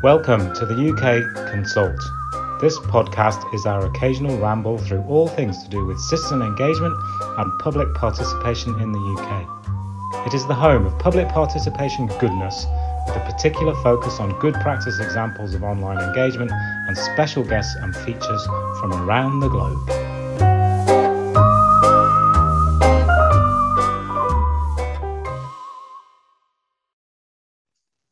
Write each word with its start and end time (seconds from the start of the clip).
Welcome 0.00 0.54
to 0.54 0.64
the 0.64 0.92
UK 0.92 1.50
Consult. 1.50 1.98
This 2.60 2.78
podcast 2.78 3.52
is 3.52 3.66
our 3.66 3.84
occasional 3.84 4.38
ramble 4.38 4.78
through 4.78 5.02
all 5.08 5.26
things 5.26 5.60
to 5.64 5.68
do 5.68 5.84
with 5.86 5.98
citizen 5.98 6.40
engagement 6.40 6.94
and 7.36 7.58
public 7.58 7.92
participation 7.94 8.80
in 8.80 8.92
the 8.92 8.98
UK. 9.00 10.24
It 10.24 10.34
is 10.34 10.46
the 10.46 10.54
home 10.54 10.86
of 10.86 10.96
public 11.00 11.28
participation 11.30 12.06
goodness, 12.20 12.64
with 13.08 13.16
a 13.16 13.28
particular 13.28 13.74
focus 13.82 14.20
on 14.20 14.38
good 14.38 14.54
practice 14.54 15.00
examples 15.00 15.52
of 15.54 15.64
online 15.64 15.98
engagement 15.98 16.52
and 16.52 16.96
special 16.96 17.42
guests 17.42 17.74
and 17.74 17.96
features 17.96 18.46
from 18.78 18.92
around 18.92 19.40
the 19.40 19.48
globe. 19.48 20.07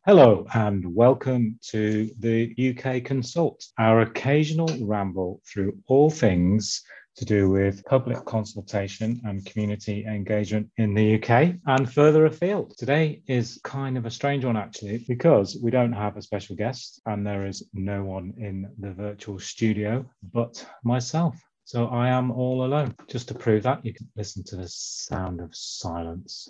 Hello 0.08 0.46
and 0.54 0.94
welcome 0.94 1.58
to 1.60 2.08
the 2.20 2.54
UK 2.56 3.02
Consult, 3.02 3.66
our 3.76 4.02
occasional 4.02 4.68
ramble 4.86 5.42
through 5.44 5.76
all 5.88 6.10
things 6.10 6.84
to 7.16 7.24
do 7.24 7.50
with 7.50 7.84
public 7.86 8.24
consultation 8.24 9.20
and 9.24 9.44
community 9.44 10.04
engagement 10.06 10.70
in 10.76 10.94
the 10.94 11.16
UK 11.16 11.56
and 11.66 11.92
further 11.92 12.26
afield. 12.26 12.72
Today 12.78 13.20
is 13.26 13.60
kind 13.64 13.98
of 13.98 14.06
a 14.06 14.10
strange 14.12 14.44
one, 14.44 14.56
actually, 14.56 15.04
because 15.08 15.58
we 15.60 15.72
don't 15.72 15.92
have 15.92 16.16
a 16.16 16.22
special 16.22 16.54
guest 16.54 17.02
and 17.06 17.26
there 17.26 17.44
is 17.44 17.68
no 17.74 18.04
one 18.04 18.32
in 18.38 18.70
the 18.78 18.92
virtual 18.92 19.40
studio 19.40 20.08
but 20.32 20.64
myself. 20.84 21.34
So 21.64 21.88
I 21.88 22.10
am 22.10 22.30
all 22.30 22.64
alone. 22.64 22.94
Just 23.08 23.26
to 23.26 23.34
prove 23.34 23.64
that, 23.64 23.84
you 23.84 23.92
can 23.92 24.08
listen 24.14 24.44
to 24.44 24.56
the 24.56 24.68
sound 24.68 25.40
of 25.40 25.50
silence. 25.52 26.48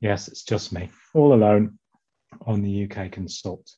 Yes, 0.00 0.28
it's 0.28 0.44
just 0.44 0.72
me, 0.72 0.88
all 1.12 1.34
alone 1.34 1.78
on 2.46 2.62
the 2.62 2.84
UK 2.84 3.10
Consult. 3.10 3.70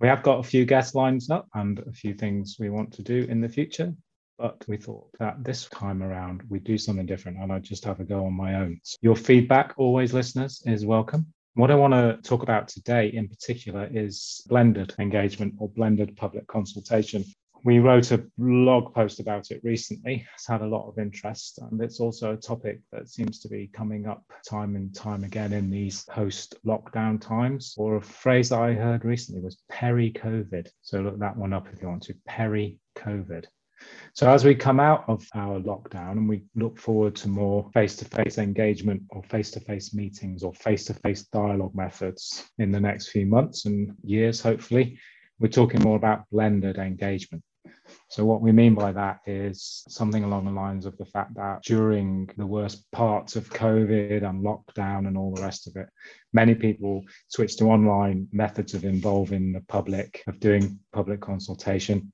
We 0.00 0.08
have 0.08 0.22
got 0.22 0.40
a 0.40 0.42
few 0.42 0.64
guest 0.64 0.94
lines 0.94 1.30
up 1.30 1.48
and 1.54 1.78
a 1.78 1.92
few 1.92 2.14
things 2.14 2.56
we 2.58 2.70
want 2.70 2.92
to 2.94 3.02
do 3.02 3.26
in 3.28 3.40
the 3.40 3.48
future, 3.48 3.94
but 4.38 4.64
we 4.66 4.76
thought 4.76 5.08
that 5.18 5.42
this 5.44 5.66
time 5.66 6.02
around 6.02 6.42
we'd 6.48 6.64
do 6.64 6.76
something 6.76 7.06
different 7.06 7.38
and 7.38 7.52
I'd 7.52 7.62
just 7.62 7.84
have 7.84 8.00
a 8.00 8.04
go 8.04 8.26
on 8.26 8.34
my 8.34 8.56
own. 8.56 8.80
Your 9.00 9.16
feedback, 9.16 9.74
always 9.76 10.12
listeners, 10.12 10.62
is 10.66 10.84
welcome. 10.84 11.26
What 11.54 11.70
I 11.70 11.76
want 11.76 11.94
to 11.94 12.18
talk 12.28 12.42
about 12.42 12.66
today 12.66 13.08
in 13.08 13.28
particular 13.28 13.88
is 13.92 14.42
blended 14.48 14.92
engagement 14.98 15.54
or 15.58 15.68
blended 15.68 16.16
public 16.16 16.48
consultation 16.48 17.24
we 17.64 17.78
wrote 17.78 18.12
a 18.12 18.22
blog 18.36 18.92
post 18.94 19.20
about 19.20 19.50
it 19.50 19.62
recently. 19.64 20.26
It's 20.34 20.46
had 20.46 20.60
a 20.60 20.66
lot 20.66 20.86
of 20.86 20.98
interest, 20.98 21.58
and 21.58 21.80
it's 21.80 21.98
also 21.98 22.34
a 22.34 22.36
topic 22.36 22.80
that 22.92 23.08
seems 23.08 23.40
to 23.40 23.48
be 23.48 23.70
coming 23.72 24.06
up 24.06 24.22
time 24.46 24.76
and 24.76 24.94
time 24.94 25.24
again 25.24 25.54
in 25.54 25.70
these 25.70 26.04
post 26.04 26.56
lockdown 26.66 27.18
times. 27.18 27.74
Or 27.78 27.96
a 27.96 28.02
phrase 28.02 28.50
that 28.50 28.60
I 28.60 28.74
heard 28.74 29.06
recently 29.06 29.40
was 29.40 29.62
peri 29.70 30.12
COVID. 30.12 30.68
So 30.82 31.00
look 31.00 31.18
that 31.20 31.38
one 31.38 31.54
up 31.54 31.66
if 31.72 31.80
you 31.80 31.88
want 31.88 32.02
to 32.02 32.14
peri 32.26 32.78
COVID. 32.98 33.46
So, 34.12 34.30
as 34.30 34.44
we 34.44 34.54
come 34.54 34.78
out 34.78 35.04
of 35.08 35.26
our 35.34 35.58
lockdown 35.58 36.12
and 36.12 36.28
we 36.28 36.44
look 36.54 36.78
forward 36.78 37.16
to 37.16 37.28
more 37.28 37.70
face 37.72 37.96
to 37.96 38.04
face 38.04 38.36
engagement 38.36 39.04
or 39.08 39.22
face 39.22 39.50
to 39.52 39.60
face 39.60 39.94
meetings 39.94 40.42
or 40.42 40.52
face 40.52 40.84
to 40.84 40.94
face 40.94 41.22
dialogue 41.32 41.74
methods 41.74 42.44
in 42.58 42.72
the 42.72 42.80
next 42.80 43.08
few 43.08 43.24
months 43.24 43.64
and 43.64 43.96
years, 44.02 44.42
hopefully, 44.42 44.98
we're 45.38 45.48
talking 45.48 45.80
more 45.80 45.96
about 45.96 46.28
blended 46.30 46.76
engagement. 46.76 47.42
So, 48.08 48.24
what 48.24 48.40
we 48.40 48.52
mean 48.52 48.74
by 48.74 48.92
that 48.92 49.20
is 49.26 49.84
something 49.88 50.24
along 50.24 50.44
the 50.44 50.50
lines 50.50 50.86
of 50.86 50.96
the 50.98 51.06
fact 51.06 51.34
that 51.34 51.62
during 51.62 52.28
the 52.36 52.46
worst 52.46 52.90
parts 52.92 53.36
of 53.36 53.50
COVID 53.50 54.22
and 54.22 54.44
lockdown 54.44 55.06
and 55.06 55.16
all 55.16 55.34
the 55.34 55.42
rest 55.42 55.66
of 55.66 55.76
it, 55.76 55.88
many 56.32 56.54
people 56.54 57.04
switched 57.28 57.58
to 57.58 57.70
online 57.70 58.28
methods 58.32 58.74
of 58.74 58.84
involving 58.84 59.52
the 59.52 59.62
public, 59.62 60.22
of 60.26 60.40
doing 60.40 60.78
public 60.92 61.20
consultation 61.20 62.12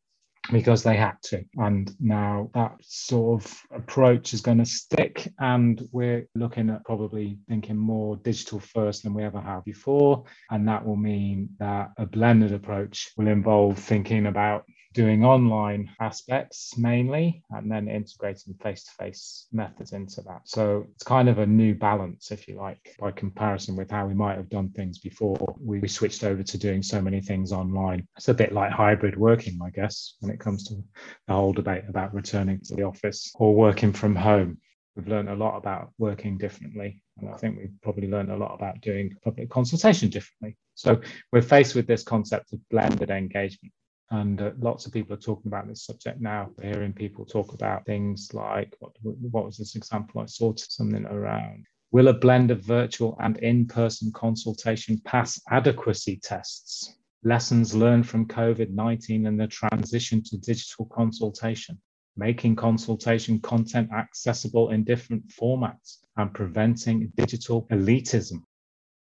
because 0.50 0.82
they 0.82 0.96
had 0.96 1.16
to. 1.22 1.44
And 1.56 1.94
now 2.00 2.50
that 2.54 2.72
sort 2.82 3.42
of 3.42 3.62
approach 3.72 4.34
is 4.34 4.40
going 4.40 4.58
to 4.58 4.64
stick. 4.64 5.28
And 5.38 5.80
we're 5.92 6.26
looking 6.34 6.70
at 6.70 6.84
probably 6.84 7.38
thinking 7.48 7.76
more 7.76 8.16
digital 8.16 8.58
first 8.60 9.02
than 9.02 9.14
we 9.14 9.22
ever 9.22 9.40
have 9.40 9.64
before. 9.64 10.24
And 10.50 10.66
that 10.68 10.84
will 10.84 10.96
mean 10.96 11.50
that 11.58 11.90
a 11.96 12.06
blended 12.06 12.52
approach 12.52 13.12
will 13.16 13.28
involve 13.28 13.78
thinking 13.78 14.26
about 14.26 14.64
doing 14.92 15.24
online 15.24 15.88
aspects 16.00 16.76
mainly 16.76 17.44
and 17.50 17.70
then 17.70 17.88
integrating 17.88 18.54
face-to-face 18.54 19.46
methods 19.52 19.92
into 19.92 20.20
that. 20.22 20.40
So 20.44 20.86
it's 20.94 21.04
kind 21.04 21.28
of 21.28 21.38
a 21.38 21.46
new 21.46 21.74
balance 21.74 22.32
if 22.32 22.48
you 22.48 22.56
like 22.56 22.96
by 22.98 23.12
comparison 23.12 23.76
with 23.76 23.90
how 23.90 24.06
we 24.06 24.14
might 24.14 24.36
have 24.36 24.48
done 24.48 24.70
things 24.70 24.98
before. 24.98 25.54
We 25.60 25.86
switched 25.86 26.24
over 26.24 26.42
to 26.42 26.58
doing 26.58 26.82
so 26.82 27.00
many 27.00 27.20
things 27.20 27.52
online. 27.52 28.08
It's 28.16 28.28
a 28.28 28.34
bit 28.34 28.52
like 28.52 28.72
hybrid 28.72 29.16
working 29.16 29.58
i 29.64 29.70
guess 29.70 30.14
when 30.20 30.32
it 30.32 30.40
comes 30.40 30.64
to 30.64 30.74
the 30.74 31.34
whole 31.34 31.52
debate 31.52 31.84
about 31.88 32.14
returning 32.14 32.60
to 32.64 32.74
the 32.74 32.82
office 32.82 33.30
or 33.36 33.54
working 33.54 33.92
from 33.92 34.16
home. 34.16 34.58
We've 34.96 35.08
learned 35.08 35.28
a 35.28 35.36
lot 35.36 35.56
about 35.56 35.90
working 35.98 36.36
differently 36.36 37.02
and 37.18 37.30
i 37.30 37.36
think 37.36 37.58
we've 37.58 37.74
probably 37.82 38.08
learned 38.08 38.30
a 38.30 38.36
lot 38.36 38.54
about 38.54 38.80
doing 38.80 39.14
public 39.22 39.50
consultation 39.50 40.08
differently. 40.10 40.56
So 40.74 41.00
we're 41.30 41.42
faced 41.42 41.74
with 41.76 41.86
this 41.86 42.02
concept 42.02 42.52
of 42.52 42.68
blended 42.70 43.10
engagement 43.10 43.72
and 44.10 44.40
uh, 44.42 44.50
lots 44.58 44.86
of 44.86 44.92
people 44.92 45.14
are 45.14 45.20
talking 45.20 45.48
about 45.48 45.68
this 45.68 45.84
subject 45.84 46.20
now. 46.20 46.50
We're 46.56 46.74
hearing 46.74 46.92
people 46.92 47.24
talk 47.24 47.54
about 47.54 47.86
things 47.86 48.30
like 48.32 48.74
what, 48.80 48.92
what 49.02 49.44
was 49.44 49.56
this 49.56 49.76
example 49.76 50.20
I 50.20 50.26
saw 50.26 50.52
something 50.56 51.06
around 51.06 51.66
Will 51.92 52.06
a 52.06 52.14
blend 52.14 52.52
of 52.52 52.62
virtual 52.62 53.16
and 53.18 53.36
in 53.38 53.66
person 53.66 54.12
consultation 54.12 55.00
pass 55.04 55.40
adequacy 55.50 56.20
tests? 56.22 56.94
Lessons 57.24 57.74
learned 57.74 58.08
from 58.08 58.28
COVID 58.28 58.70
19 58.70 59.26
and 59.26 59.40
the 59.40 59.48
transition 59.48 60.22
to 60.22 60.38
digital 60.38 60.84
consultation, 60.84 61.80
making 62.16 62.54
consultation 62.54 63.40
content 63.40 63.90
accessible 63.90 64.70
in 64.70 64.84
different 64.84 65.26
formats, 65.30 65.96
and 66.16 66.32
preventing 66.32 67.12
digital 67.16 67.66
elitism. 67.72 68.44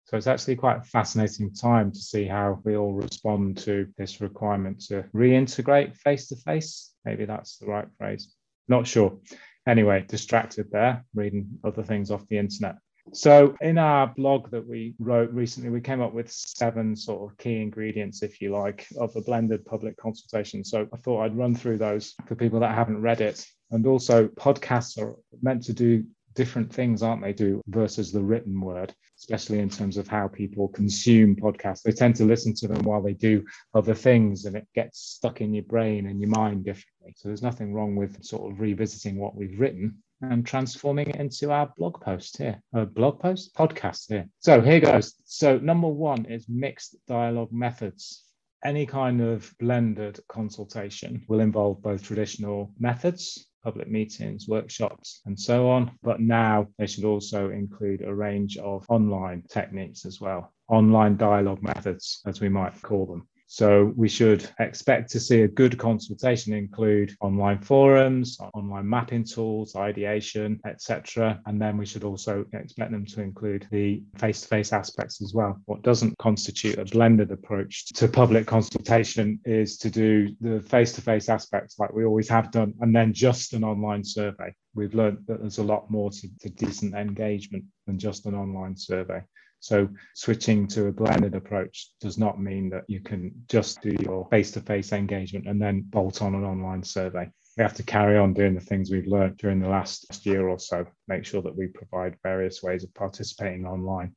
So 0.07 0.15
it's 0.15 0.27
actually 0.27 0.55
quite 0.55 0.77
a 0.77 0.83
fascinating 0.83 1.53
time 1.53 1.91
to 1.91 1.99
see 1.99 2.25
how 2.25 2.61
we 2.63 2.77
all 2.77 2.93
respond 2.93 3.57
to 3.59 3.87
this 3.97 4.21
requirement 4.21 4.79
to 4.85 5.03
reintegrate 5.13 5.97
face 5.97 6.29
to 6.29 6.37
face. 6.37 6.93
Maybe 7.03 7.25
that's 7.25 7.57
the 7.57 7.65
right 7.65 7.87
phrase. 7.97 8.33
Not 8.69 8.87
sure. 8.87 9.19
Anyway, 9.67 10.05
distracted 10.07 10.71
there, 10.71 11.03
reading 11.13 11.59
other 11.65 11.83
things 11.83 12.09
off 12.09 12.25
the 12.29 12.37
internet. 12.37 12.75
So, 13.11 13.57
in 13.59 13.77
our 13.77 14.07
blog 14.07 14.49
that 14.51 14.65
we 14.65 14.95
wrote 14.97 15.31
recently, 15.31 15.69
we 15.69 15.81
came 15.81 16.01
up 16.01 16.13
with 16.13 16.31
seven 16.31 16.95
sort 16.95 17.29
of 17.29 17.37
key 17.37 17.61
ingredients, 17.61 18.23
if 18.23 18.41
you 18.41 18.53
like, 18.53 18.87
of 18.97 19.13
a 19.17 19.21
blended 19.21 19.65
public 19.65 19.97
consultation. 19.97 20.63
So, 20.63 20.87
I 20.93 20.97
thought 20.97 21.23
I'd 21.23 21.37
run 21.37 21.53
through 21.53 21.79
those 21.79 22.13
for 22.27 22.35
people 22.35 22.61
that 22.61 22.75
haven't 22.75 23.01
read 23.01 23.19
it. 23.19 23.45
And 23.71 23.85
also, 23.85 24.27
podcasts 24.27 25.01
are 25.01 25.15
meant 25.41 25.63
to 25.63 25.73
do 25.73 26.05
different 26.33 26.71
things, 26.71 27.03
aren't 27.03 27.21
they, 27.21 27.33
do 27.33 27.61
versus 27.67 28.11
the 28.11 28.21
written 28.21 28.59
word, 28.61 28.93
especially 29.17 29.59
in 29.59 29.69
terms 29.69 29.97
of 29.97 30.07
how 30.07 30.27
people 30.27 30.67
consume 30.69 31.35
podcasts. 31.35 31.81
They 31.81 31.91
tend 31.91 32.15
to 32.17 32.25
listen 32.25 32.53
to 32.55 32.67
them 32.67 32.83
while 32.83 33.01
they 33.01 33.13
do 33.13 33.43
other 33.73 33.93
things 33.93 34.45
and 34.45 34.55
it 34.55 34.67
gets 34.75 34.99
stuck 34.99 35.41
in 35.41 35.53
your 35.53 35.63
brain 35.63 36.07
and 36.07 36.21
your 36.21 36.29
mind 36.29 36.65
differently. 36.65 37.13
So 37.15 37.29
there's 37.29 37.41
nothing 37.41 37.73
wrong 37.73 37.95
with 37.95 38.23
sort 38.23 38.51
of 38.51 38.59
revisiting 38.59 39.17
what 39.17 39.35
we've 39.35 39.59
written 39.59 40.03
and 40.21 40.45
transforming 40.45 41.09
it 41.09 41.15
into 41.15 41.51
our 41.51 41.71
blog 41.77 42.01
post 42.01 42.37
here, 42.37 42.61
a 42.73 42.85
blog 42.85 43.19
post 43.19 43.55
podcast 43.55 44.09
here. 44.09 44.27
So 44.39 44.61
here 44.61 44.79
goes. 44.79 45.15
So 45.25 45.57
number 45.57 45.87
one 45.87 46.25
is 46.25 46.45
mixed 46.49 46.95
dialogue 47.07 47.51
methods. 47.51 48.23
Any 48.63 48.85
kind 48.87 49.21
of 49.21 49.53
blended 49.59 50.19
consultation 50.27 51.23
will 51.27 51.39
involve 51.39 51.81
both 51.83 52.03
traditional 52.03 52.73
methods 52.79 53.47
public 53.67 53.91
meetings, 53.91 54.47
workshops, 54.47 55.19
and 55.25 55.37
so 55.37 55.69
on. 55.69 55.91
But 56.01 56.21
now 56.21 56.67
they 56.77 56.87
should 56.87 57.03
also 57.03 57.49
include 57.49 58.01
a 58.01 58.15
range 58.15 58.55
of 58.55 58.85
online 58.87 59.43
techniques 59.49 60.05
as 60.05 60.21
well, 60.21 60.53
online 60.69 61.17
dialogue 61.17 61.61
methods, 61.61 62.21
as 62.25 62.39
we 62.39 62.47
might 62.47 62.81
call 62.81 63.05
them. 63.05 63.27
So 63.49 63.93
we 63.95 64.09
should 64.09 64.47
expect 64.59 65.09
to 65.11 65.21
see 65.21 65.41
a 65.41 65.47
good 65.47 65.77
consultation 65.77 66.53
include 66.53 67.15
online 67.21 67.61
forums, 67.61 68.37
online 68.53 68.87
mapping 68.87 69.23
tools, 69.23 69.73
ideation, 69.77 70.59
etc. 70.67 71.39
And 71.45 71.59
then 71.59 71.77
we 71.77 71.85
should 71.85 72.03
also 72.03 72.45
expect 72.51 72.91
them 72.91 73.05
to 73.05 73.21
include 73.21 73.65
the 73.71 74.03
face-to-face 74.17 74.73
aspects 74.73 75.21
as 75.21 75.33
well. 75.33 75.61
What 75.65 75.81
doesn't 75.81 76.17
constitute 76.17 76.77
a 76.77 76.83
blended 76.83 77.31
approach 77.31 77.85
to 77.93 78.09
public 78.09 78.47
consultation 78.47 79.39
is 79.45 79.77
to 79.77 79.89
do 79.89 80.35
the 80.41 80.59
face-to-face 80.59 81.29
aspects 81.29 81.79
like 81.79 81.93
we 81.93 82.03
always 82.03 82.27
have 82.27 82.51
done, 82.51 82.73
and 82.81 82.93
then 82.93 83.13
just 83.13 83.53
an 83.53 83.63
online 83.63 84.03
survey. 84.03 84.53
We've 84.75 84.93
learned 84.93 85.19
that 85.27 85.39
there's 85.39 85.57
a 85.57 85.63
lot 85.63 85.89
more 85.89 86.11
to, 86.11 86.29
to 86.41 86.49
decent 86.49 86.95
engagement 86.95 87.63
than 87.85 87.97
just 87.97 88.25
an 88.25 88.35
online 88.35 88.75
survey. 88.75 89.21
So 89.59 89.89
switching 90.13 90.67
to 90.67 90.87
a 90.87 90.91
blended 90.91 91.35
approach 91.35 91.91
does 91.99 92.17
not 92.17 92.39
mean 92.39 92.69
that 92.69 92.83
you 92.87 92.99
can 93.01 93.31
just 93.49 93.81
do 93.81 93.95
your 93.99 94.27
face-to-face 94.29 94.93
engagement 94.93 95.47
and 95.47 95.61
then 95.61 95.81
bolt 95.81 96.21
on 96.21 96.35
an 96.35 96.43
online 96.43 96.83
survey. 96.83 97.29
We 97.57 97.63
have 97.63 97.73
to 97.75 97.83
carry 97.83 98.17
on 98.17 98.33
doing 98.33 98.53
the 98.53 98.61
things 98.61 98.91
we've 98.91 99.07
learned 99.07 99.37
during 99.37 99.59
the 99.59 99.67
last 99.67 100.25
year 100.25 100.47
or 100.47 100.59
so, 100.59 100.85
make 101.07 101.25
sure 101.25 101.41
that 101.41 101.57
we 101.57 101.67
provide 101.67 102.15
various 102.21 102.61
ways 102.61 102.83
of 102.83 102.93
participating 102.93 103.65
online. 103.65 104.15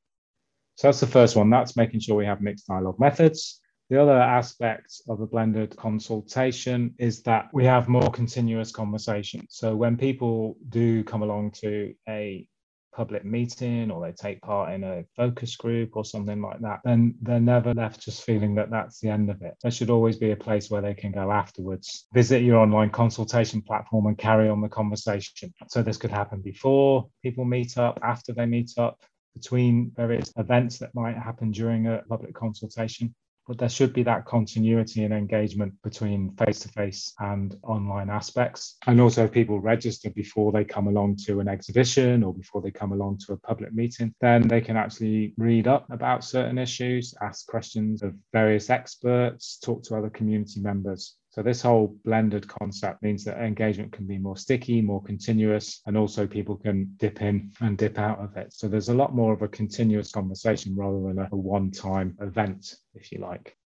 So 0.77 0.89
that's 0.89 1.01
the 1.01 1.07
first 1.07 1.37
one. 1.37 1.51
That's 1.51 1.77
making 1.77 2.01
sure 2.01 2.17
we 2.17 2.27
have 2.27 2.43
mixed 2.43 2.67
dialogue 2.67 3.01
methods. 3.01 3.61
The 3.89 4.01
other 4.01 4.13
aspect 4.13 5.03
of 5.09 5.21
a 5.21 5.27
blended 5.27 5.77
consultation 5.77 6.95
is 6.99 7.23
that 7.23 7.49
we 7.53 7.65
have 7.65 7.89
more 7.89 8.11
continuous 8.11 8.71
conversation. 8.71 9.47
So 9.49 9.75
when 9.75 9.97
people 9.97 10.57
do 10.69 11.03
come 11.03 11.23
along 11.23 11.53
to 11.63 11.95
a 12.09 12.47
public 12.93 13.25
meeting 13.25 13.91
or 13.91 14.05
they 14.05 14.13
take 14.13 14.41
part 14.43 14.73
in 14.73 14.85
a 14.85 15.05
focus 15.17 15.57
group 15.57 15.97
or 15.97 16.05
something 16.05 16.41
like 16.41 16.61
that, 16.61 16.81
then 16.85 17.15
they're 17.23 17.41
never 17.41 17.75
left 17.75 18.01
just 18.01 18.23
feeling 18.25 18.55
that 18.55 18.71
that's 18.71 19.01
the 19.01 19.09
end 19.09 19.31
of 19.31 19.41
it. 19.43 19.55
There 19.63 19.71
should 19.71 19.91
always 19.91 20.17
be 20.17 20.33
a 20.33 20.37
place 20.37 20.71
where 20.71 20.83
they 20.83 20.95
can 20.95 21.13
go 21.13 21.31
afterwards, 21.31 22.07
visit 22.13 22.43
your 22.43 22.59
online 22.59 22.91
consultation 22.91 23.63
platform 23.63 24.07
and 24.07 24.19
carry 24.19 24.49
on 24.49 24.61
the 24.61 24.69
conversation. 24.69 25.53
So 25.69 25.83
this 25.83 25.97
could 25.97 26.11
happen 26.11 26.41
before 26.41 27.09
people 27.23 27.45
meet 27.45 27.79
up, 27.79 27.99
after 28.03 28.33
they 28.33 28.47
meet 28.47 28.73
up, 28.79 29.01
between 29.35 29.93
various 29.95 30.33
events 30.37 30.79
that 30.79 30.95
might 30.95 31.17
happen 31.17 31.51
during 31.51 31.87
a 31.87 32.03
public 32.09 32.35
consultation 32.35 33.15
but 33.47 33.59
there 33.59 33.69
should 33.69 33.93
be 33.93 34.03
that 34.05 34.27
continuity 34.27 35.05
and 35.05 35.15
engagement 35.15 35.75
between 35.83 36.31
face 36.37 36.61
to 36.61 36.69
face 36.69 37.13
and 37.19 37.57
online 37.63 38.11
aspects. 38.11 38.77
And 38.87 39.01
also, 39.01 39.27
people 39.27 39.61
register 39.61 40.11
before 40.11 40.53
they 40.53 40.65
come 40.65 40.89
along 40.89 41.17
to 41.27 41.41
an 41.41 41.49
exhibition 41.49 42.23
or 42.23 42.33
before 42.35 42.63
they 42.63 42.71
come 42.71 42.93
along 42.93 43.19
to 43.27 43.33
a 43.33 43.37
public 43.37 43.73
meeting, 43.73 44.15
then 44.21 44.47
they 44.47 44.61
can 44.61 44.77
actually 44.77 45.35
read 45.37 45.67
up 45.67 45.87
about 45.91 46.25
certain 46.25 46.59
issues, 46.59 47.15
ask 47.23 47.47
questions 47.47 48.03
of 48.03 48.15
various 48.33 48.71
experts, 48.71 49.59
talk 49.59 49.83
to 49.85 49.97
other 49.97 50.11
community 50.11 50.61
members. 50.61 51.17
So 51.33 51.43
this 51.43 51.63
whole 51.63 51.97
blended 52.05 52.49
concept 52.49 53.05
means 53.05 53.25
that 53.25 53.39
engagement 53.39 53.93
can 53.93 54.05
be 54.05 54.19
more 54.19 54.37
sticky, 54.37 54.83
more 54.83 55.01
continuous, 55.01 55.81
and 55.87 55.97
also 55.97 56.27
people 56.27 56.57
can 56.57 56.93
dip 56.97 57.23
in 57.23 57.53
and 57.61 57.79
dip 57.79 58.01
out 58.01 58.19
of 58.19 58.37
it. 58.37 58.53
So 58.53 58.67
there's 58.67 58.89
a 58.89 58.95
lot 58.95 59.15
more 59.15 59.33
of 59.33 59.43
a 59.43 59.49
continuous 59.49 60.11
conversation 60.11 60.75
rather 60.75 61.01
than 61.01 61.21
a, 61.21 61.29
one-time 61.37 62.17
event, 62.21 62.75
if 62.95 63.13
you 63.13 63.21
like. 63.21 63.57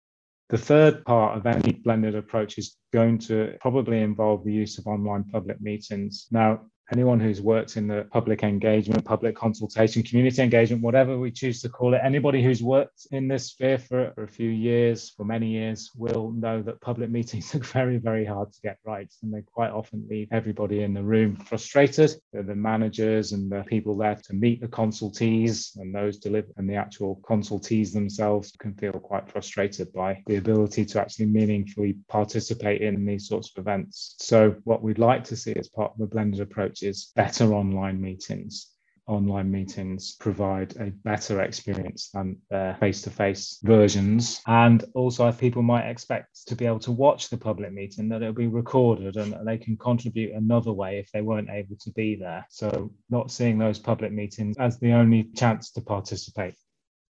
The 0.50 0.58
third 0.58 1.06
part 1.06 1.38
of 1.38 1.46
any 1.46 1.72
blended 1.72 2.14
approach 2.14 2.58
is 2.58 2.76
going 2.92 3.18
to 3.20 3.54
probably 3.60 4.02
involve 4.02 4.44
the 4.44 4.52
use 4.52 4.78
of 4.78 4.86
online 4.86 5.24
public 5.24 5.58
meetings. 5.62 6.26
Now, 6.30 6.66
anyone 6.92 7.20
who's 7.20 7.40
worked 7.40 7.76
in 7.76 7.86
the 7.86 8.06
public 8.12 8.42
engagement, 8.42 9.04
public 9.04 9.36
consultation, 9.36 10.02
community 10.02 10.42
engagement, 10.42 10.82
whatever 10.82 11.18
we 11.18 11.30
choose 11.30 11.60
to 11.62 11.68
call 11.68 11.94
it, 11.94 12.00
anybody 12.02 12.42
who's 12.42 12.62
worked 12.62 13.06
in 13.10 13.28
this 13.28 13.46
sphere 13.46 13.78
for, 13.78 14.12
for, 14.14 14.24
a 14.24 14.28
few 14.28 14.50
years, 14.50 15.10
for 15.10 15.24
many 15.24 15.48
years, 15.48 15.90
will 15.96 16.32
know 16.32 16.62
that 16.62 16.80
public 16.80 17.10
meetings 17.10 17.54
are 17.54 17.60
very, 17.60 17.98
very 17.98 18.24
hard 18.24 18.52
to 18.52 18.60
get 18.62 18.78
right. 18.84 19.12
And 19.22 19.32
they 19.32 19.42
quite 19.42 19.70
often 19.70 20.06
leave 20.10 20.28
everybody 20.30 20.82
in 20.82 20.94
the 20.94 21.02
room 21.02 21.36
frustrated. 21.36 22.14
They're 22.32 22.42
the 22.42 22.54
managers 22.54 23.32
and 23.32 23.50
the 23.50 23.64
people 23.64 23.96
there 23.96 24.14
to 24.14 24.34
meet 24.34 24.60
the 24.60 24.68
consultees 24.68 25.76
and 25.76 25.94
those 25.94 26.18
deliver 26.18 26.48
and 26.56 26.68
the 26.68 26.74
actual 26.74 27.20
consultees 27.28 27.92
themselves 27.92 28.52
can 28.58 28.74
feel 28.74 28.92
quite 28.92 29.30
frustrated 29.30 29.92
by 29.92 30.22
the 30.26 30.36
ability 30.36 30.84
to 30.84 31.00
actually 31.00 31.26
meaningfully 31.26 31.96
participate 32.08 32.80
in 32.80 33.04
these 33.04 33.28
sorts 33.28 33.50
of 33.50 33.60
events. 33.60 34.16
So 34.18 34.56
what 34.64 34.82
we'd 34.82 34.98
like 34.98 35.24
to 35.24 35.36
see 35.36 35.54
as 35.54 35.68
part 35.68 35.92
of 35.94 36.00
a 36.00 36.06
blended 36.06 36.40
approach 36.40 36.73
is 36.82 37.12
better 37.14 37.54
online 37.54 38.00
meetings. 38.00 38.70
Online 39.06 39.50
meetings 39.50 40.16
provide 40.18 40.74
a 40.76 40.86
better 40.86 41.42
experience 41.42 42.08
than 42.14 42.38
their 42.48 42.74
face 42.76 43.02
to 43.02 43.10
face 43.10 43.58
versions. 43.62 44.40
And 44.46 44.82
also, 44.94 45.30
people 45.30 45.62
might 45.62 45.88
expect 45.90 46.46
to 46.46 46.56
be 46.56 46.64
able 46.64 46.78
to 46.80 46.92
watch 46.92 47.28
the 47.28 47.36
public 47.36 47.70
meeting, 47.72 48.08
that 48.08 48.22
it'll 48.22 48.32
be 48.32 48.46
recorded 48.46 49.16
and 49.16 49.36
they 49.46 49.58
can 49.58 49.76
contribute 49.76 50.34
another 50.34 50.72
way 50.72 50.98
if 50.98 51.12
they 51.12 51.20
weren't 51.20 51.50
able 51.50 51.76
to 51.80 51.90
be 51.92 52.16
there. 52.16 52.46
So, 52.48 52.90
not 53.10 53.30
seeing 53.30 53.58
those 53.58 53.78
public 53.78 54.10
meetings 54.10 54.56
as 54.58 54.78
the 54.78 54.92
only 54.92 55.24
chance 55.34 55.70
to 55.72 55.82
participate. 55.82 56.54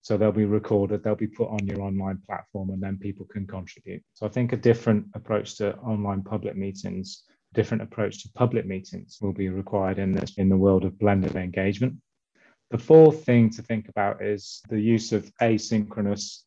So 0.04 0.18
they'll 0.18 0.34
be 0.34 0.44
recorded, 0.44 1.02
they'll 1.02 1.16
be 1.16 1.28
put 1.28 1.48
on 1.48 1.66
your 1.66 1.82
online 1.82 2.22
platform, 2.26 2.72
and 2.72 2.84
then 2.84 2.98
people 2.98 3.26
can 3.26 3.48
contribute. 3.48 4.04
So 4.14 4.26
I 4.26 4.30
think 4.30 4.52
a 4.52 4.58
different 4.58 5.06
approach 5.16 5.56
to 5.58 5.78
online 5.78 6.24
public 6.24 6.58
meetings 6.58 7.24
different 7.54 7.84
approach 7.84 8.24
to 8.24 8.30
public 8.34 8.66
meetings 8.66 9.18
will 9.22 9.34
be 9.34 9.50
required 9.50 10.00
in 10.00 10.12
this 10.12 10.38
in 10.38 10.50
the 10.50 10.58
world 10.58 10.84
of 10.84 11.00
blended 11.00 11.36
engagement. 11.36 11.96
The 12.72 12.78
fourth 12.78 13.24
thing 13.24 13.50
to 13.52 13.62
think 13.62 13.90
about 13.90 14.24
is 14.24 14.62
the 14.70 14.80
use 14.80 15.12
of 15.12 15.32
asynchronous 15.42 16.44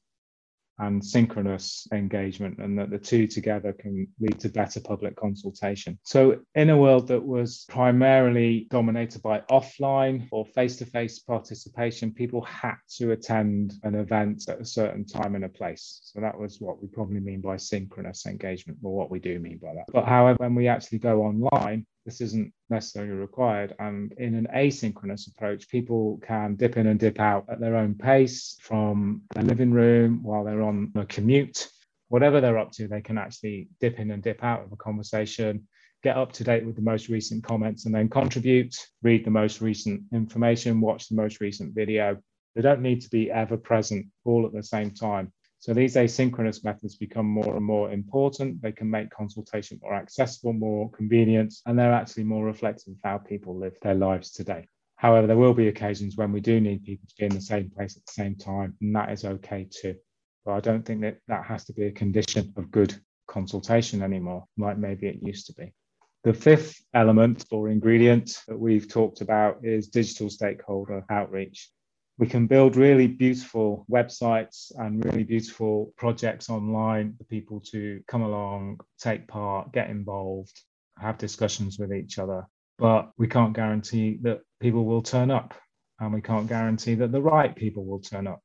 and 0.78 1.04
synchronous 1.04 1.86
engagement, 1.92 2.58
and 2.58 2.78
that 2.78 2.90
the 2.90 2.98
two 2.98 3.26
together 3.26 3.72
can 3.72 4.06
lead 4.20 4.38
to 4.40 4.48
better 4.48 4.80
public 4.80 5.16
consultation. 5.16 5.98
So, 6.04 6.40
in 6.54 6.70
a 6.70 6.76
world 6.76 7.08
that 7.08 7.24
was 7.24 7.64
primarily 7.68 8.66
dominated 8.70 9.22
by 9.22 9.40
offline 9.50 10.28
or 10.30 10.44
face 10.46 10.76
to 10.76 10.86
face 10.86 11.18
participation, 11.18 12.12
people 12.12 12.42
had 12.42 12.76
to 12.96 13.12
attend 13.12 13.74
an 13.82 13.94
event 13.94 14.44
at 14.48 14.60
a 14.60 14.64
certain 14.64 15.06
time 15.06 15.34
and 15.34 15.44
a 15.44 15.48
place. 15.48 16.00
So, 16.04 16.20
that 16.20 16.38
was 16.38 16.60
what 16.60 16.82
we 16.82 16.88
probably 16.88 17.20
mean 17.20 17.40
by 17.40 17.56
synchronous 17.56 18.26
engagement, 18.26 18.78
or 18.82 18.94
what 18.94 19.10
we 19.10 19.18
do 19.18 19.38
mean 19.38 19.58
by 19.62 19.74
that. 19.74 19.86
But, 19.92 20.06
however, 20.06 20.36
when 20.38 20.54
we 20.54 20.68
actually 20.68 20.98
go 20.98 21.22
online, 21.22 21.86
this 22.06 22.20
isn't 22.20 22.52
necessarily 22.70 23.12
required. 23.12 23.74
And 23.80 24.12
in 24.12 24.36
an 24.36 24.46
asynchronous 24.54 25.28
approach, 25.28 25.68
people 25.68 26.20
can 26.24 26.54
dip 26.54 26.76
in 26.76 26.86
and 26.86 26.98
dip 26.98 27.20
out 27.20 27.46
at 27.50 27.60
their 27.60 27.76
own 27.76 27.96
pace 27.96 28.56
from 28.62 29.22
their 29.34 29.42
living 29.42 29.72
room 29.72 30.22
while 30.22 30.44
they're 30.44 30.62
on 30.62 30.92
a 30.94 31.04
commute. 31.04 31.68
Whatever 32.08 32.40
they're 32.40 32.58
up 32.58 32.70
to, 32.72 32.86
they 32.86 33.00
can 33.00 33.18
actually 33.18 33.68
dip 33.80 33.98
in 33.98 34.12
and 34.12 34.22
dip 34.22 34.44
out 34.44 34.62
of 34.62 34.72
a 34.72 34.76
conversation, 34.76 35.66
get 36.04 36.16
up 36.16 36.30
to 36.34 36.44
date 36.44 36.64
with 36.64 36.76
the 36.76 36.82
most 36.82 37.08
recent 37.08 37.42
comments, 37.42 37.84
and 37.84 37.94
then 37.94 38.08
contribute, 38.08 38.76
read 39.02 39.24
the 39.24 39.30
most 39.30 39.60
recent 39.60 40.02
information, 40.12 40.80
watch 40.80 41.08
the 41.08 41.16
most 41.16 41.40
recent 41.40 41.74
video. 41.74 42.16
They 42.54 42.62
don't 42.62 42.82
need 42.82 43.02
to 43.02 43.10
be 43.10 43.32
ever 43.32 43.56
present 43.56 44.06
all 44.24 44.46
at 44.46 44.52
the 44.52 44.62
same 44.62 44.92
time. 44.92 45.32
So 45.66 45.74
these 45.74 45.96
asynchronous 45.96 46.62
methods 46.62 46.94
become 46.94 47.26
more 47.26 47.56
and 47.56 47.64
more 47.64 47.90
important. 47.90 48.62
They 48.62 48.70
can 48.70 48.88
make 48.88 49.10
consultation 49.10 49.80
more 49.82 49.94
accessible, 49.94 50.52
more 50.52 50.88
convenient, 50.92 51.54
and 51.66 51.76
they're 51.76 51.92
actually 51.92 52.22
more 52.22 52.44
reflective 52.44 52.92
of 52.92 53.00
how 53.02 53.18
people 53.18 53.58
live 53.58 53.76
their 53.82 53.96
lives 53.96 54.30
today. 54.30 54.68
However, 54.94 55.26
there 55.26 55.36
will 55.36 55.54
be 55.54 55.66
occasions 55.66 56.16
when 56.16 56.30
we 56.30 56.40
do 56.40 56.60
need 56.60 56.84
people 56.84 57.08
to 57.08 57.14
be 57.18 57.24
in 57.24 57.34
the 57.34 57.40
same 57.40 57.68
place 57.68 57.96
at 57.96 58.06
the 58.06 58.12
same 58.12 58.36
time, 58.36 58.76
and 58.80 58.94
that 58.94 59.10
is 59.10 59.24
okay 59.24 59.66
too. 59.68 59.96
But 60.44 60.52
I 60.52 60.60
don't 60.60 60.86
think 60.86 61.00
that 61.00 61.18
that 61.26 61.46
has 61.46 61.64
to 61.64 61.72
be 61.72 61.86
a 61.86 61.90
condition 61.90 62.54
of 62.56 62.70
good 62.70 62.94
consultation 63.26 64.04
anymore, 64.04 64.44
like 64.56 64.78
maybe 64.78 65.08
it 65.08 65.18
used 65.20 65.46
to 65.46 65.54
be. 65.54 65.74
The 66.22 66.32
fifth 66.32 66.80
element 66.94 67.44
or 67.50 67.70
ingredient 67.70 68.40
that 68.46 68.56
we've 68.56 68.86
talked 68.86 69.20
about 69.20 69.64
is 69.64 69.88
digital 69.88 70.30
stakeholder 70.30 71.04
outreach 71.10 71.72
we 72.18 72.26
can 72.26 72.46
build 72.46 72.76
really 72.76 73.06
beautiful 73.06 73.84
websites 73.90 74.72
and 74.76 75.04
really 75.04 75.24
beautiful 75.24 75.92
projects 75.98 76.48
online 76.48 77.14
for 77.16 77.24
people 77.24 77.60
to 77.72 78.00
come 78.08 78.22
along, 78.22 78.80
take 78.98 79.28
part, 79.28 79.72
get 79.72 79.90
involved, 79.90 80.58
have 80.98 81.18
discussions 81.18 81.78
with 81.78 81.92
each 81.92 82.18
other. 82.18 82.46
But 82.78 83.10
we 83.18 83.28
can't 83.28 83.54
guarantee 83.54 84.18
that 84.22 84.40
people 84.60 84.84
will 84.86 85.02
turn 85.02 85.30
up, 85.30 85.54
and 86.00 86.12
we 86.12 86.22
can't 86.22 86.48
guarantee 86.48 86.94
that 86.96 87.12
the 87.12 87.22
right 87.22 87.54
people 87.54 87.84
will 87.84 88.00
turn 88.00 88.26
up. 88.26 88.40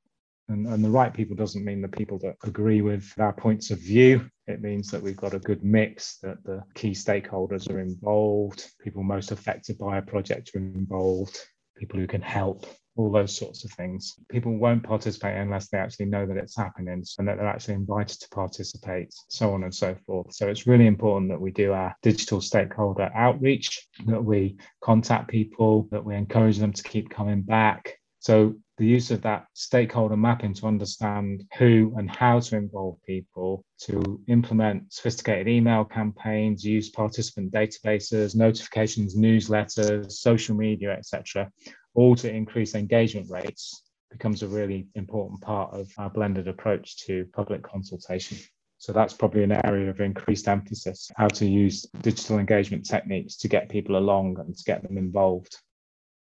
And, 0.49 0.67
and 0.67 0.83
the 0.83 0.89
right 0.89 1.13
people 1.13 1.37
doesn't 1.37 1.63
mean 1.63 1.81
the 1.81 1.87
people 1.87 2.19
that 2.19 2.35
agree 2.43 2.81
with 2.81 3.09
our 3.19 3.31
points 3.31 3.71
of 3.71 3.79
view. 3.79 4.29
It 4.47 4.61
means 4.61 4.91
that 4.91 5.01
we've 5.01 5.15
got 5.15 5.33
a 5.33 5.39
good 5.39 5.63
mix, 5.63 6.17
that 6.23 6.43
the 6.43 6.61
key 6.75 6.91
stakeholders 6.91 7.69
are 7.69 7.79
involved, 7.79 8.69
people 8.81 9.03
most 9.03 9.31
affected 9.31 9.77
by 9.77 9.97
a 9.97 10.01
project 10.01 10.51
are 10.55 10.59
involved, 10.59 11.39
people 11.77 11.99
who 11.99 12.07
can 12.07 12.21
help 12.21 12.65
all 12.95 13.11
those 13.11 13.35
sorts 13.35 13.63
of 13.63 13.71
things. 13.71 14.15
People 14.29 14.57
won't 14.57 14.83
participate 14.83 15.37
unless 15.37 15.69
they 15.69 15.77
actually 15.77 16.07
know 16.07 16.25
that 16.25 16.37
it's 16.37 16.57
happening 16.57 17.03
and 17.17 17.27
that 17.27 17.37
they're 17.37 17.47
actually 17.47 17.75
invited 17.75 18.19
to 18.19 18.29
participate, 18.29 19.13
so 19.29 19.53
on 19.53 19.63
and 19.63 19.73
so 19.73 19.95
forth. 20.05 20.33
So 20.33 20.47
it's 20.49 20.67
really 20.67 20.87
important 20.87 21.31
that 21.31 21.41
we 21.41 21.51
do 21.51 21.71
our 21.73 21.95
digital 22.01 22.41
stakeholder 22.41 23.09
outreach, 23.15 23.87
that 24.05 24.23
we 24.23 24.57
contact 24.81 25.29
people, 25.29 25.87
that 25.91 26.03
we 26.03 26.15
encourage 26.15 26.57
them 26.57 26.73
to 26.73 26.83
keep 26.83 27.09
coming 27.09 27.41
back. 27.41 27.95
So 28.19 28.55
the 28.77 28.85
use 28.85 29.09
of 29.09 29.21
that 29.23 29.45
stakeholder 29.53 30.17
mapping 30.17 30.53
to 30.55 30.67
understand 30.67 31.43
who 31.57 31.93
and 31.97 32.09
how 32.09 32.39
to 32.39 32.55
involve 32.55 32.97
people, 33.03 33.63
to 33.81 34.21
implement 34.27 34.91
sophisticated 34.93 35.47
email 35.47 35.85
campaigns, 35.85 36.63
use 36.63 36.89
participant 36.89 37.51
databases, 37.51 38.35
notifications, 38.35 39.15
newsletters, 39.15 40.11
social 40.11 40.55
media, 40.55 40.91
etc 40.91 41.49
all 41.93 42.15
to 42.15 42.31
increase 42.31 42.75
engagement 42.75 43.29
rates 43.29 43.83
becomes 44.09 44.43
a 44.43 44.47
really 44.47 44.87
important 44.95 45.41
part 45.41 45.73
of 45.73 45.89
our 45.97 46.09
blended 46.09 46.47
approach 46.47 46.97
to 47.05 47.25
public 47.33 47.63
consultation. 47.63 48.37
So 48.77 48.91
that's 48.91 49.13
probably 49.13 49.43
an 49.43 49.51
area 49.51 49.89
of 49.89 50.01
increased 50.01 50.47
emphasis, 50.47 51.11
how 51.15 51.27
to 51.27 51.45
use 51.45 51.85
digital 52.01 52.39
engagement 52.39 52.85
techniques 52.85 53.37
to 53.37 53.47
get 53.47 53.69
people 53.69 53.97
along 53.97 54.39
and 54.39 54.57
to 54.57 54.63
get 54.63 54.83
them 54.83 54.97
involved. 54.97 55.55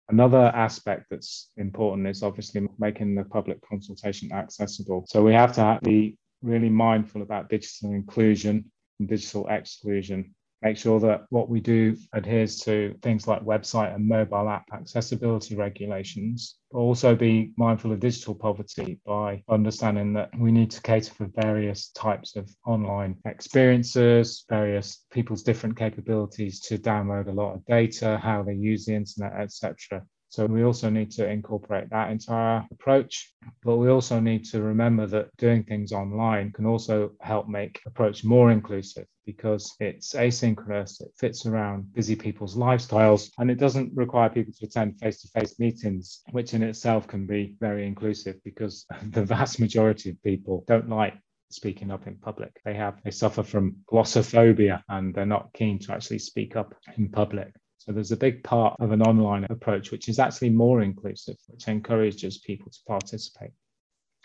Another 0.09 0.51
aspect 0.53 1.05
that's 1.09 1.49
important 1.57 2.07
is 2.07 2.21
obviously 2.21 2.67
making 2.77 3.15
the 3.15 3.23
public 3.23 3.57
consultation 3.67 4.31
accessible. 4.31 5.05
So 5.07 5.23
we 5.23 5.33
have 5.33 5.53
to 5.53 5.79
be 5.83 6.17
really 6.41 6.69
mindful 6.69 7.21
about 7.21 7.49
digital 7.49 7.93
inclusion 7.93 8.71
and 8.99 9.09
digital 9.09 9.47
exclusion 9.47 10.35
make 10.61 10.77
sure 10.77 10.99
that 10.99 11.25
what 11.29 11.49
we 11.49 11.59
do 11.59 11.95
adheres 12.13 12.59
to 12.59 12.95
things 13.01 13.27
like 13.27 13.41
website 13.43 13.93
and 13.95 14.07
mobile 14.07 14.47
app 14.47 14.65
accessibility 14.73 15.55
regulations, 15.55 16.57
but 16.71 16.79
also 16.79 17.15
be 17.15 17.51
mindful 17.57 17.91
of 17.91 17.99
digital 17.99 18.35
poverty 18.35 18.99
by 19.05 19.43
understanding 19.49 20.13
that 20.13 20.29
we 20.37 20.51
need 20.51 20.69
to 20.71 20.81
cater 20.81 21.13
for 21.13 21.29
various 21.35 21.89
types 21.91 22.35
of 22.35 22.49
online 22.65 23.17
experiences, 23.25 24.45
various 24.49 25.05
people's 25.11 25.43
different 25.43 25.75
capabilities 25.75 26.59
to 26.59 26.77
download 26.77 27.27
a 27.27 27.31
lot 27.31 27.55
of 27.55 27.65
data, 27.65 28.19
how 28.21 28.43
they 28.43 28.53
use 28.53 28.85
the 28.85 28.93
internet, 28.93 29.33
etc. 29.33 30.03
So 30.31 30.45
we 30.45 30.63
also 30.63 30.89
need 30.89 31.11
to 31.11 31.29
incorporate 31.29 31.89
that 31.89 32.29
our 32.29 32.65
approach. 32.71 33.33
But 33.65 33.75
we 33.75 33.89
also 33.89 34.21
need 34.21 34.45
to 34.45 34.61
remember 34.61 35.05
that 35.07 35.35
doing 35.35 35.63
things 35.63 35.91
online 35.91 36.53
can 36.53 36.65
also 36.65 37.11
help 37.19 37.49
make 37.49 37.81
approach 37.85 38.23
more 38.23 38.49
inclusive 38.49 39.07
because 39.25 39.75
it's 39.81 40.13
asynchronous, 40.13 41.01
it 41.01 41.11
fits 41.17 41.45
around 41.45 41.93
busy 41.93 42.15
people's 42.15 42.55
lifestyles, 42.55 43.29
and 43.39 43.51
it 43.51 43.59
doesn't 43.59 43.93
require 43.93 44.29
people 44.29 44.53
to 44.57 44.65
attend 44.65 44.97
face-to-face 44.99 45.59
meetings, 45.59 46.21
which 46.31 46.53
in 46.53 46.63
itself 46.63 47.09
can 47.09 47.27
be 47.27 47.57
very 47.59 47.85
inclusive 47.85 48.37
because 48.45 48.85
the 49.09 49.25
vast 49.25 49.59
majority 49.59 50.11
of 50.11 50.23
people 50.23 50.63
don't 50.65 50.89
like 50.89 51.15
speaking 51.49 51.91
up 51.91 52.07
in 52.07 52.15
public. 52.15 52.57
They 52.63 52.75
have 52.75 53.03
they 53.03 53.11
suffer 53.11 53.43
from 53.43 53.75
glossophobia 53.91 54.81
and 54.87 55.13
they're 55.13 55.25
not 55.25 55.51
keen 55.53 55.77
to 55.79 55.91
actually 55.91 56.19
speak 56.19 56.55
up 56.55 56.73
in 56.97 57.09
public. 57.09 57.53
So 57.83 57.91
there's 57.91 58.11
a 58.11 58.17
big 58.17 58.43
part 58.43 58.75
of 58.79 58.91
an 58.91 59.01
online 59.01 59.47
approach 59.49 59.91
which 59.91 60.07
is 60.07 60.19
actually 60.19 60.51
more 60.51 60.83
inclusive, 60.83 61.37
which 61.47 61.67
encourages 61.67 62.37
people 62.37 62.71
to 62.71 62.77
participate. 62.87 63.49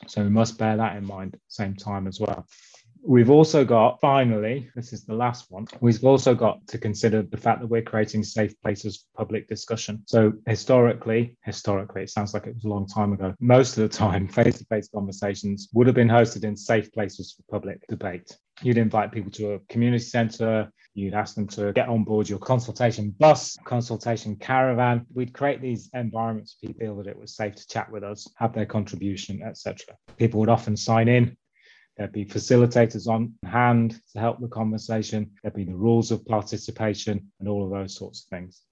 So 0.08 0.22
we 0.22 0.28
must 0.28 0.58
bear 0.58 0.76
that 0.76 0.96
in 0.96 1.06
mind 1.06 1.32
at 1.32 1.40
the 1.40 1.46
same 1.48 1.74
time 1.74 2.06
as 2.06 2.20
well. 2.20 2.46
We've 3.02 3.30
also 3.30 3.64
got, 3.64 3.98
finally, 4.00 4.68
this 4.74 4.92
is 4.92 5.06
the 5.06 5.14
last 5.14 5.46
one, 5.50 5.66
we've 5.80 6.04
also 6.04 6.34
got 6.34 6.66
to 6.66 6.76
consider 6.76 7.22
the 7.22 7.38
fact 7.38 7.60
that 7.60 7.68
we're 7.68 7.80
creating 7.80 8.24
safe 8.24 8.60
places 8.60 8.96
for 8.98 9.24
public 9.24 9.48
discussion. 9.48 10.02
So, 10.06 10.32
historically, 10.46 11.38
historically, 11.44 12.02
it 12.02 12.10
sounds 12.10 12.34
like 12.34 12.46
it 12.46 12.54
was 12.54 12.64
a 12.64 12.68
long 12.68 12.86
time 12.86 13.12
ago, 13.14 13.32
most 13.40 13.78
of 13.78 13.88
the 13.88 13.96
time, 13.96 14.28
face 14.28 14.58
to 14.58 14.64
face 14.66 14.88
conversations 14.92 15.68
would 15.72 15.86
have 15.86 15.96
been 15.96 16.08
hosted 16.08 16.44
in 16.44 16.56
safe 16.56 16.92
places 16.92 17.32
for 17.32 17.42
public 17.50 17.86
debate. 17.88 18.36
You'd 18.60 18.76
invite 18.76 19.12
people 19.12 19.30
to 19.32 19.52
a 19.52 19.60
community 19.70 20.04
centre, 20.04 20.70
you'd 20.96 21.14
ask 21.14 21.34
them 21.34 21.46
to 21.48 21.72
get 21.72 21.88
on 21.88 22.04
board 22.04 22.28
your 22.28 22.38
consultation 22.38 23.14
bus, 23.18 23.56
consultation 23.64 24.36
caravan. 24.36 25.06
We'd 25.14 25.34
create 25.34 25.60
these 25.60 25.90
environments 25.94 26.56
for 26.60 26.72
people 26.72 26.96
that 26.96 27.06
it 27.06 27.18
was 27.18 27.36
safe 27.36 27.54
to 27.54 27.66
chat 27.68 27.90
with 27.90 28.02
us, 28.02 28.28
have 28.36 28.52
their 28.52 28.66
contribution, 28.66 29.42
etc. 29.42 29.96
People 30.16 30.40
would 30.40 30.48
often 30.48 30.76
sign 30.76 31.08
in 31.08 31.36
There'd 31.96 32.12
be 32.12 32.26
facilitators 32.26 33.08
on 33.08 33.32
hand 33.44 34.00
to 34.12 34.18
help 34.18 34.40
the 34.40 34.48
conversation. 34.48 35.30
There'd 35.42 35.54
be 35.54 35.64
the 35.64 35.74
rules 35.74 36.10
of 36.10 36.26
participation 36.26 37.32
and 37.40 37.48
all 37.48 37.64
of 37.64 37.70
those 37.70 37.96
sorts 37.96 38.22
of 38.24 38.28
things. 38.28 38.62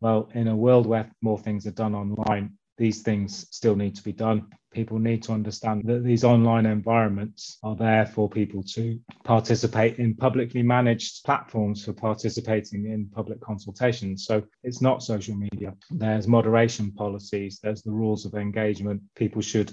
Well, 0.00 0.28
in 0.34 0.48
a 0.48 0.56
world 0.56 0.86
where 0.86 1.10
more 1.22 1.38
things 1.38 1.66
are 1.66 1.72
done 1.72 1.94
online, 1.94 2.54
these 2.76 3.02
things 3.02 3.46
still 3.50 3.76
need 3.76 3.94
to 3.94 4.02
be 4.02 4.12
done. 4.12 4.48
People 4.74 4.98
need 4.98 5.22
to 5.22 5.32
understand 5.32 5.84
that 5.84 6.02
these 6.02 6.24
online 6.24 6.66
environments 6.66 7.58
are 7.62 7.76
there 7.76 8.06
for 8.06 8.28
people 8.28 8.62
to 8.74 8.98
participate 9.22 10.00
in 10.00 10.14
publicly 10.14 10.62
managed 10.64 11.24
platforms 11.24 11.84
for 11.84 11.92
participating 11.92 12.86
in 12.86 13.08
public 13.14 13.40
consultations. 13.40 14.26
So 14.26 14.42
it's 14.64 14.82
not 14.82 15.04
social 15.04 15.36
media. 15.36 15.74
There's 15.92 16.26
moderation 16.26 16.90
policies, 16.90 17.60
there's 17.62 17.82
the 17.82 17.92
rules 17.92 18.26
of 18.26 18.34
engagement. 18.34 19.00
People 19.14 19.42
should 19.42 19.72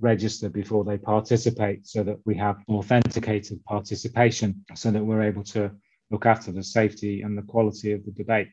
register 0.00 0.48
before 0.48 0.82
they 0.82 0.98
participate 0.98 1.86
so 1.86 2.02
that 2.02 2.18
we 2.24 2.34
have 2.34 2.56
authenticated 2.68 3.64
participation 3.64 4.64
so 4.74 4.90
that 4.90 5.04
we're 5.04 5.22
able 5.22 5.44
to 5.44 5.70
look 6.10 6.26
after 6.26 6.50
the 6.50 6.62
safety 6.62 7.22
and 7.22 7.38
the 7.38 7.42
quality 7.42 7.92
of 7.92 8.04
the 8.04 8.10
debate. 8.10 8.48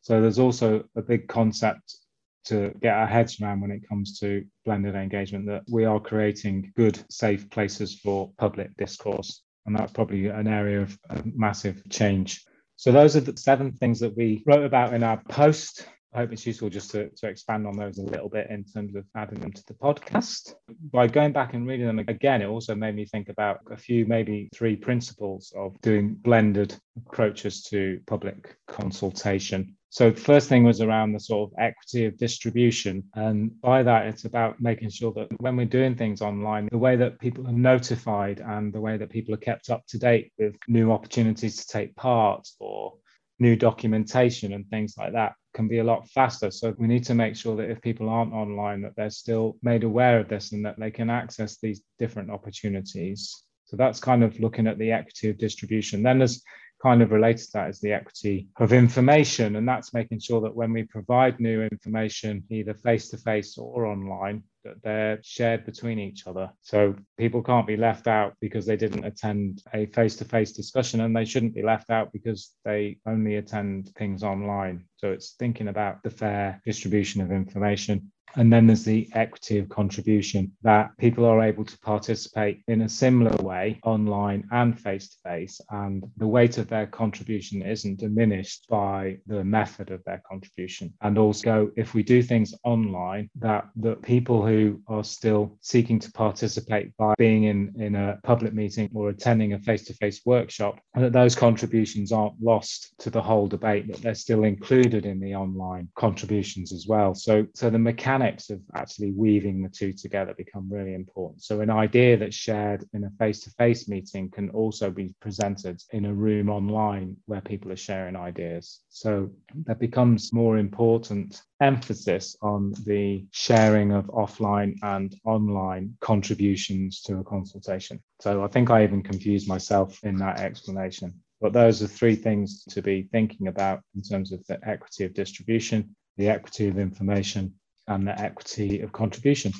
So 0.00 0.20
there's 0.20 0.38
also 0.38 0.84
a 0.96 1.02
big 1.02 1.28
concept 1.28 1.96
to 2.44 2.72
get 2.80 2.94
our 2.94 3.06
heads 3.06 3.40
around 3.40 3.60
when 3.60 3.70
it 3.70 3.88
comes 3.88 4.18
to 4.20 4.44
blended 4.64 4.94
engagement 4.94 5.46
that 5.46 5.62
we 5.70 5.84
are 5.84 6.00
creating 6.00 6.72
good, 6.76 6.98
safe 7.10 7.48
places 7.50 7.98
for 7.98 8.32
public 8.38 8.76
discourse. 8.76 9.42
And 9.66 9.76
that's 9.76 9.92
probably 9.92 10.26
an 10.26 10.48
area 10.48 10.82
of 10.82 10.98
massive 11.24 11.82
change. 11.88 12.44
So 12.76 12.90
those 12.90 13.16
are 13.16 13.20
the 13.20 13.36
seven 13.36 13.72
things 13.72 14.00
that 14.00 14.16
we 14.16 14.42
wrote 14.46 14.64
about 14.64 14.92
in 14.92 15.02
our 15.02 15.22
post 15.28 15.86
I 16.14 16.18
hope 16.18 16.32
it's 16.32 16.46
useful 16.46 16.68
just 16.68 16.90
to, 16.90 17.08
to 17.08 17.26
expand 17.26 17.66
on 17.66 17.74
those 17.74 17.96
a 17.96 18.02
little 18.02 18.28
bit 18.28 18.48
in 18.50 18.64
terms 18.64 18.94
of 18.94 19.06
adding 19.16 19.40
them 19.40 19.52
to 19.52 19.64
the 19.66 19.74
podcast. 19.74 20.54
By 20.92 21.06
going 21.06 21.32
back 21.32 21.54
and 21.54 21.66
reading 21.66 21.86
them 21.86 22.00
again, 22.00 22.42
it 22.42 22.48
also 22.48 22.74
made 22.74 22.94
me 22.94 23.06
think 23.06 23.30
about 23.30 23.60
a 23.70 23.78
few, 23.78 24.04
maybe 24.04 24.50
three 24.54 24.76
principles 24.76 25.54
of 25.56 25.80
doing 25.80 26.14
blended 26.14 26.76
approaches 26.98 27.62
to 27.64 27.98
public 28.06 28.56
consultation. 28.68 29.74
So 29.92 30.08
the 30.08 30.18
first 30.18 30.48
thing 30.48 30.64
was 30.64 30.80
around 30.80 31.12
the 31.12 31.20
sort 31.20 31.50
of 31.50 31.58
equity 31.58 32.06
of 32.06 32.16
distribution. 32.16 33.04
And 33.14 33.60
by 33.60 33.82
that, 33.82 34.06
it's 34.06 34.24
about 34.24 34.58
making 34.58 34.88
sure 34.88 35.12
that 35.12 35.28
when 35.38 35.54
we're 35.54 35.66
doing 35.66 35.94
things 35.96 36.22
online, 36.22 36.70
the 36.72 36.78
way 36.78 36.96
that 36.96 37.20
people 37.20 37.46
are 37.46 37.52
notified 37.52 38.40
and 38.40 38.72
the 38.72 38.80
way 38.80 38.96
that 38.96 39.10
people 39.10 39.34
are 39.34 39.48
kept 39.48 39.68
up 39.68 39.86
to 39.88 39.98
date 39.98 40.32
with 40.38 40.56
new 40.66 40.92
opportunities 40.92 41.56
to 41.56 41.66
take 41.66 41.94
part 41.94 42.48
or 42.58 42.94
new 43.38 43.54
documentation 43.54 44.54
and 44.54 44.66
things 44.70 44.94
like 44.96 45.12
that 45.12 45.34
can 45.52 45.68
be 45.68 45.80
a 45.80 45.84
lot 45.84 46.08
faster. 46.08 46.50
So 46.50 46.74
we 46.78 46.86
need 46.86 47.04
to 47.04 47.14
make 47.14 47.36
sure 47.36 47.54
that 47.56 47.70
if 47.70 47.82
people 47.82 48.08
aren't 48.08 48.32
online, 48.32 48.80
that 48.80 48.96
they're 48.96 49.10
still 49.10 49.58
made 49.62 49.84
aware 49.84 50.18
of 50.18 50.26
this 50.26 50.52
and 50.52 50.64
that 50.64 50.80
they 50.80 50.90
can 50.90 51.10
access 51.10 51.58
these 51.58 51.82
different 51.98 52.30
opportunities. 52.30 53.44
So 53.66 53.76
that's 53.76 54.00
kind 54.00 54.24
of 54.24 54.40
looking 54.40 54.66
at 54.66 54.78
the 54.78 54.92
equity 54.92 55.28
of 55.28 55.36
distribution. 55.36 56.02
Then 56.02 56.16
there's 56.16 56.42
kind 56.82 57.02
of 57.02 57.12
related 57.12 57.46
to 57.46 57.52
that 57.54 57.70
is 57.70 57.80
the 57.80 57.92
equity 57.92 58.48
of 58.58 58.72
information. 58.72 59.56
And 59.56 59.68
that's 59.68 59.94
making 59.94 60.20
sure 60.20 60.40
that 60.40 60.54
when 60.54 60.72
we 60.72 60.82
provide 60.82 61.38
new 61.38 61.62
information, 61.62 62.44
either 62.50 62.74
face 62.74 63.08
to 63.10 63.18
face 63.18 63.56
or 63.56 63.86
online, 63.86 64.42
that 64.64 64.82
they're 64.82 65.18
shared 65.22 65.64
between 65.64 65.98
each 65.98 66.26
other. 66.26 66.50
So 66.62 66.94
people 67.18 67.42
can't 67.42 67.66
be 67.66 67.76
left 67.76 68.06
out 68.06 68.34
because 68.40 68.66
they 68.66 68.76
didn't 68.76 69.04
attend 69.04 69.62
a 69.74 69.86
face 69.86 70.16
to 70.16 70.24
face 70.24 70.52
discussion, 70.52 71.00
and 71.00 71.16
they 71.16 71.24
shouldn't 71.24 71.54
be 71.54 71.62
left 71.62 71.90
out 71.90 72.12
because 72.12 72.52
they 72.64 72.98
only 73.06 73.36
attend 73.36 73.90
things 73.96 74.22
online. 74.22 74.84
So 74.96 75.10
it's 75.10 75.32
thinking 75.32 75.68
about 75.68 76.02
the 76.02 76.10
fair 76.10 76.60
distribution 76.64 77.22
of 77.22 77.32
information. 77.32 78.11
And 78.36 78.52
then 78.52 78.66
there's 78.66 78.84
the 78.84 79.08
equity 79.12 79.58
of 79.58 79.68
contribution 79.68 80.52
that 80.62 80.96
people 80.98 81.24
are 81.24 81.42
able 81.42 81.64
to 81.64 81.78
participate 81.80 82.62
in 82.68 82.82
a 82.82 82.88
similar 82.88 83.36
way 83.42 83.80
online 83.84 84.48
and 84.50 84.78
face 84.78 85.10
to 85.10 85.16
face. 85.28 85.60
And 85.70 86.04
the 86.16 86.26
weight 86.26 86.58
of 86.58 86.68
their 86.68 86.86
contribution 86.86 87.62
isn't 87.62 88.00
diminished 88.00 88.66
by 88.68 89.18
the 89.26 89.44
method 89.44 89.90
of 89.90 90.02
their 90.04 90.22
contribution. 90.28 90.94
And 91.02 91.18
also, 91.18 91.70
if 91.76 91.94
we 91.94 92.02
do 92.02 92.22
things 92.22 92.54
online, 92.64 93.28
that 93.38 93.68
the 93.76 93.96
people 93.96 94.46
who 94.46 94.80
are 94.88 95.04
still 95.04 95.58
seeking 95.60 95.98
to 96.00 96.12
participate 96.12 96.96
by 96.96 97.14
being 97.18 97.44
in, 97.44 97.74
in 97.78 97.94
a 97.94 98.18
public 98.24 98.54
meeting 98.54 98.88
or 98.94 99.10
attending 99.10 99.52
a 99.52 99.58
face 99.58 99.84
to 99.86 99.94
face 99.94 100.22
workshop, 100.24 100.80
that 100.94 101.12
those 101.12 101.34
contributions 101.34 102.12
aren't 102.12 102.40
lost 102.42 102.94
to 102.98 103.10
the 103.10 103.22
whole 103.22 103.46
debate, 103.46 103.88
that 103.88 104.00
they're 104.00 104.14
still 104.14 104.44
included 104.44 105.04
in 105.04 105.20
the 105.20 105.34
online 105.34 105.88
contributions 105.96 106.72
as 106.72 106.86
well. 106.88 107.14
So, 107.14 107.46
so 107.54 107.68
the 107.68 107.78
mechanics 107.78 108.11
mechanics 108.12 108.50
of 108.50 108.60
actually 108.74 109.10
weaving 109.12 109.62
the 109.62 109.68
two 109.68 109.92
together 109.92 110.34
become 110.34 110.68
really 110.70 110.94
important. 110.94 111.42
So, 111.42 111.60
an 111.60 111.70
idea 111.70 112.16
that's 112.16 112.36
shared 112.36 112.84
in 112.92 113.04
a 113.04 113.10
face 113.18 113.40
to 113.44 113.50
face 113.50 113.88
meeting 113.88 114.30
can 114.30 114.50
also 114.50 114.90
be 114.90 115.14
presented 115.20 115.80
in 115.92 116.04
a 116.04 116.12
room 116.12 116.50
online 116.50 117.16
where 117.26 117.40
people 117.40 117.72
are 117.72 117.76
sharing 117.76 118.16
ideas. 118.16 118.80
So, 118.90 119.30
that 119.66 119.78
becomes 119.78 120.32
more 120.32 120.58
important 120.58 121.40
emphasis 121.60 122.36
on 122.42 122.74
the 122.84 123.24
sharing 123.30 123.92
of 123.92 124.06
offline 124.06 124.74
and 124.82 125.14
online 125.24 125.96
contributions 126.00 127.00
to 127.02 127.18
a 127.18 127.24
consultation. 127.24 128.02
So, 128.20 128.44
I 128.44 128.48
think 128.48 128.70
I 128.70 128.84
even 128.84 129.02
confused 129.02 129.48
myself 129.48 129.98
in 130.02 130.16
that 130.16 130.40
explanation. 130.40 131.14
But 131.40 131.54
those 131.54 131.82
are 131.82 131.88
three 131.88 132.14
things 132.14 132.62
to 132.70 132.82
be 132.82 133.08
thinking 133.10 133.48
about 133.48 133.80
in 133.96 134.02
terms 134.02 134.32
of 134.32 134.46
the 134.46 134.60
equity 134.68 135.04
of 135.04 135.14
distribution, 135.14 135.96
the 136.16 136.28
equity 136.28 136.68
of 136.68 136.78
information, 136.78 137.54
and 137.88 138.06
the 138.06 138.18
equity 138.20 138.80
of 138.80 138.92
contribution. 138.92 139.52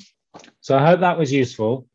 So 0.61 0.77
I 0.77 0.85
hope 0.85 0.99
that 1.01 1.17
was 1.17 1.31
useful. 1.31 1.87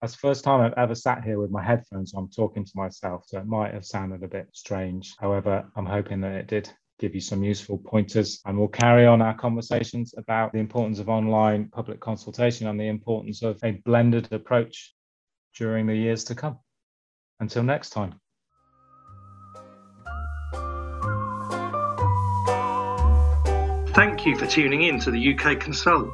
That's 0.00 0.14
the 0.14 0.18
first 0.18 0.44
time 0.44 0.60
I've 0.60 0.78
ever 0.78 0.94
sat 0.94 1.24
here 1.24 1.38
with 1.38 1.50
my 1.50 1.62
headphones 1.62 2.14
on 2.14 2.30
talking 2.30 2.64
to 2.64 2.72
myself, 2.74 3.24
so 3.26 3.38
it 3.38 3.46
might 3.46 3.74
have 3.74 3.84
sounded 3.84 4.22
a 4.22 4.28
bit 4.28 4.48
strange. 4.52 5.14
However, 5.18 5.70
I'm 5.76 5.86
hoping 5.86 6.20
that 6.22 6.32
it 6.32 6.46
did 6.46 6.70
give 6.98 7.14
you 7.14 7.20
some 7.20 7.42
useful 7.42 7.78
pointers 7.78 8.40
and 8.44 8.58
we'll 8.58 8.68
carry 8.68 9.06
on 9.06 9.22
our 9.22 9.34
conversations 9.34 10.14
about 10.16 10.52
the 10.52 10.58
importance 10.58 10.98
of 10.98 11.08
online 11.08 11.68
public 11.68 11.98
consultation 12.00 12.66
and 12.66 12.78
the 12.78 12.88
importance 12.88 13.42
of 13.42 13.58
a 13.64 13.72
blended 13.84 14.32
approach 14.32 14.94
during 15.56 15.86
the 15.86 15.96
years 15.96 16.24
to 16.24 16.34
come. 16.34 16.58
Until 17.40 17.62
next 17.62 17.90
time. 17.90 18.20
Thank 24.00 24.24
you 24.24 24.34
for 24.34 24.46
tuning 24.46 24.84
in 24.84 24.98
to 25.00 25.10
the 25.10 25.34
UK 25.34 25.60
Consult. 25.60 26.08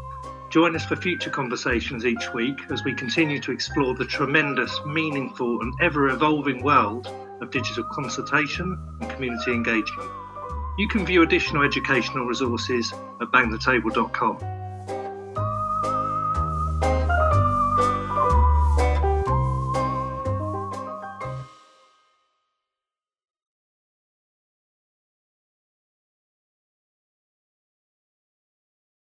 Join 0.50 0.74
us 0.74 0.84
for 0.84 0.96
future 0.96 1.30
conversations 1.30 2.04
each 2.04 2.34
week 2.34 2.58
as 2.68 2.82
we 2.82 2.92
continue 2.92 3.38
to 3.38 3.52
explore 3.52 3.94
the 3.94 4.04
tremendous, 4.04 4.80
meaningful, 4.84 5.60
and 5.60 5.72
ever 5.80 6.08
evolving 6.08 6.64
world 6.64 7.06
of 7.40 7.52
digital 7.52 7.84
consultation 7.84 8.76
and 9.00 9.08
community 9.10 9.52
engagement. 9.52 10.10
You 10.76 10.88
can 10.88 11.06
view 11.06 11.22
additional 11.22 11.62
educational 11.62 12.26
resources 12.26 12.92
at 13.20 13.28
bangthetable.com. 13.28 14.55